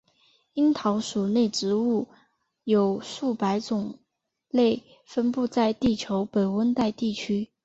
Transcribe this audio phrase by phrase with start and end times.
[0.53, 2.07] 樱桃属内植物
[2.63, 3.99] 有数百种
[4.49, 7.51] 类分布在地球的北温带地区。